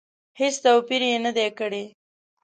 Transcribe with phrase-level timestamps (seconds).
[0.39, 1.83] هېڅ توپیر یې نه دی کړی.